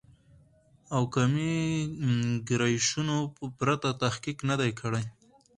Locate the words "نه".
4.49-4.55